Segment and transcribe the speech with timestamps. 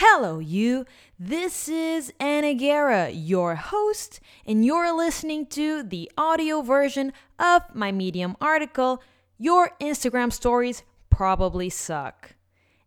[0.00, 0.86] Hello, you.
[1.18, 7.90] This is Anna Guerra, your host, and you're listening to the audio version of my
[7.90, 9.02] Medium article
[9.38, 12.36] Your Instagram Stories Probably Suck.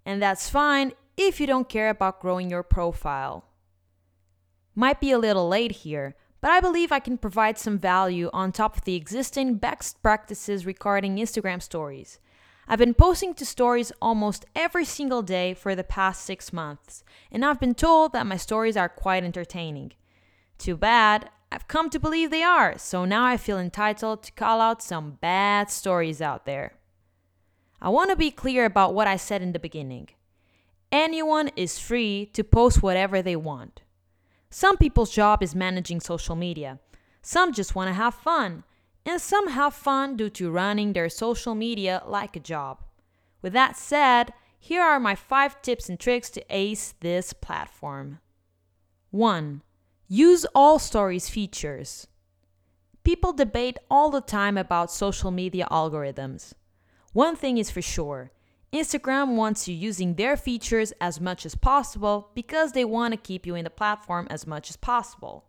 [0.05, 3.43] And that's fine if you don't care about growing your profile.
[4.73, 8.53] Might be a little late here, but I believe I can provide some value on
[8.53, 12.19] top of the existing best practices regarding Instagram stories.
[12.71, 17.43] I've been posting to stories almost every single day for the past six months, and
[17.43, 19.91] I've been told that my stories are quite entertaining.
[20.57, 24.61] Too bad, I've come to believe they are, so now I feel entitled to call
[24.61, 26.75] out some bad stories out there.
[27.81, 30.07] I want to be clear about what I said in the beginning.
[30.93, 33.81] Anyone is free to post whatever they want.
[34.49, 36.79] Some people's job is managing social media.
[37.21, 38.63] Some just want to have fun
[39.05, 42.83] and some have fun due to running their social media like a job.
[43.41, 48.19] With that said, here are my 5 tips and tricks to ace this platform.
[49.09, 49.63] 1.
[50.07, 52.07] Use all stories features.
[53.03, 56.53] People debate all the time about social media algorithms.
[57.13, 58.31] One thing is for sure
[58.71, 63.45] Instagram wants you using their features as much as possible because they want to keep
[63.45, 65.45] you in the platform as much as possible.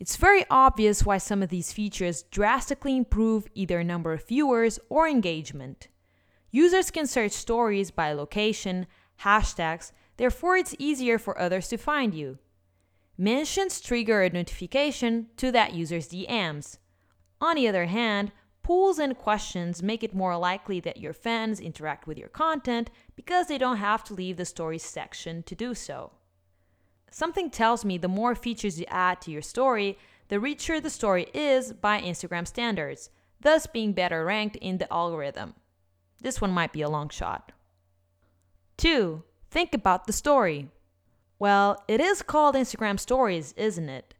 [0.00, 5.06] It's very obvious why some of these features drastically improve either number of viewers or
[5.06, 5.88] engagement.
[6.50, 8.86] Users can search stories by location,
[9.20, 12.38] hashtags, therefore, it's easier for others to find you.
[13.18, 16.78] Mentions trigger a notification to that user's DMs.
[17.38, 22.06] On the other hand, polls and questions make it more likely that your fans interact
[22.06, 26.12] with your content because they don't have to leave the stories section to do so.
[27.10, 31.26] Something tells me the more features you add to your story, the richer the story
[31.34, 35.54] is by Instagram standards, thus being better ranked in the algorithm.
[36.20, 37.52] This one might be a long shot.
[38.76, 39.22] 2.
[39.50, 40.68] Think about the story.
[41.38, 44.14] Well, it is called Instagram Stories, isn't it?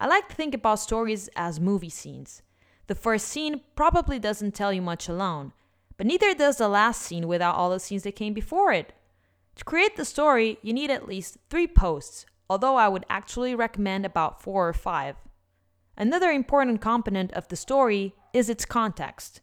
[0.00, 2.42] I like to think about stories as movie scenes.
[2.88, 5.52] The first scene probably doesn't tell you much alone,
[5.96, 8.92] but neither does the last scene without all the scenes that came before it.
[9.56, 14.04] To create the story, you need at least three posts, although I would actually recommend
[14.04, 15.16] about four or five.
[15.96, 19.40] Another important component of the story is its context.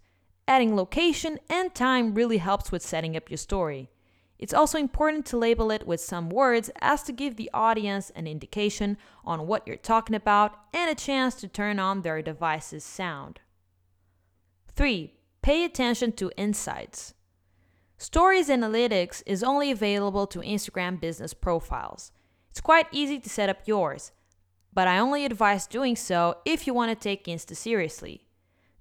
[0.47, 3.89] Adding location and time really helps with setting up your story.
[4.39, 8.25] It's also important to label it with some words as to give the audience an
[8.25, 13.41] indication on what you're talking about and a chance to turn on their device's sound.
[14.75, 15.13] 3.
[15.41, 17.13] Pay attention to insights.
[17.97, 22.13] Stories Analytics is only available to Instagram business profiles.
[22.59, 24.11] It's quite easy to set up yours,
[24.73, 28.27] but I only advise doing so if you want to take Insta seriously.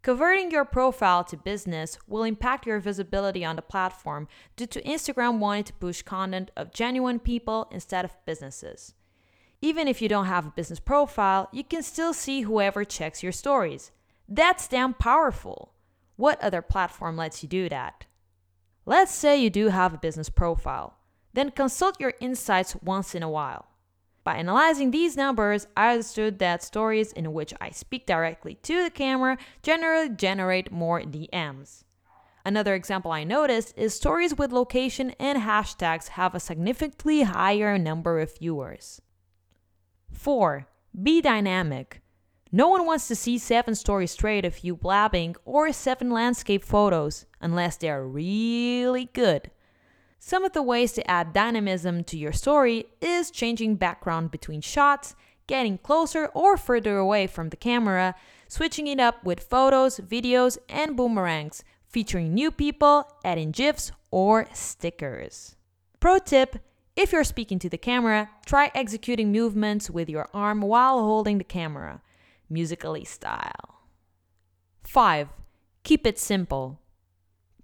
[0.02, 5.38] Converting your profile to business will impact your visibility on the platform due to Instagram
[5.38, 8.94] wanting to push content of genuine people instead of businesses.
[9.62, 13.30] Even if you don't have a business profile, you can still see whoever checks your
[13.30, 13.92] stories.
[14.28, 15.72] That's damn powerful.
[16.16, 18.06] What other platform lets you do that?
[18.84, 20.96] Let's say you do have a business profile.
[21.32, 23.67] Then consult your insights once in a while.
[24.28, 28.90] By analyzing these numbers, I understood that stories in which I speak directly to the
[28.90, 31.84] camera generally generate more DMs.
[32.44, 38.20] Another example I noticed is stories with location and hashtags have a significantly higher number
[38.20, 39.00] of viewers.
[40.12, 40.68] 4.
[41.02, 42.02] Be dynamic.
[42.52, 47.24] No one wants to see 7 stories straight of you blabbing or 7 landscape photos
[47.40, 49.50] unless they are really good.
[50.18, 55.14] Some of the ways to add dynamism to your story is changing background between shots,
[55.46, 58.14] getting closer or further away from the camera,
[58.48, 65.56] switching it up with photos, videos, and boomerangs, featuring new people, adding GIFs or stickers.
[66.00, 66.58] Pro tip
[66.98, 71.44] if you're speaking to the camera, try executing movements with your arm while holding the
[71.44, 72.02] camera,
[72.50, 73.82] Musical.ly style.
[74.82, 75.28] 5.
[75.84, 76.80] Keep it simple.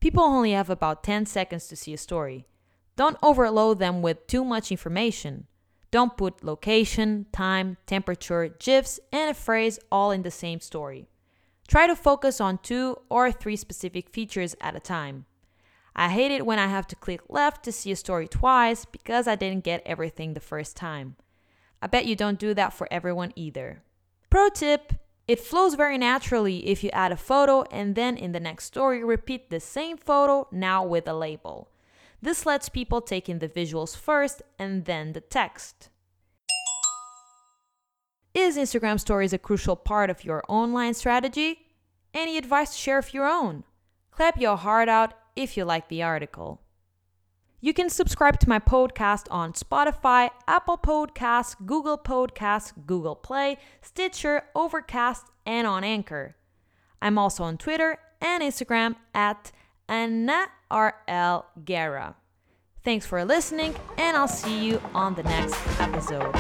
[0.04, 2.47] People only have about 10 seconds to see a story.
[2.94, 5.47] Don't overload them with too much information.
[5.91, 11.09] Don't put location, time, temperature, GIFs, and a phrase all in the same story.
[11.66, 15.24] Try to focus on two or three specific features at a time.
[15.97, 19.27] I hate it when I have to click left to see a story twice because
[19.27, 21.16] I didn't get everything the first time.
[21.80, 23.83] I bet you don't do that for everyone either.
[24.28, 24.92] Pro tip
[25.26, 29.03] it flows very naturally if you add a photo and then in the next story
[29.03, 31.71] repeat the same photo now with a label.
[32.21, 35.88] This lets people take in the visuals first and then the text.
[38.34, 41.66] Is Instagram Stories a crucial part of your online strategy?
[42.12, 43.65] Any advice to share of your own?
[44.10, 46.64] Clap your heart out if you like the article.
[47.65, 54.43] You can subscribe to my podcast on Spotify, Apple Podcasts, Google Podcasts, Google Play, Stitcher,
[54.55, 56.37] Overcast, and on Anchor.
[57.01, 59.51] I'm also on Twitter and Instagram at
[59.89, 61.47] Anna R.L.
[62.83, 66.31] Thanks for listening, and I'll see you on the next episode.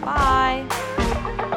[0.00, 1.53] Bye!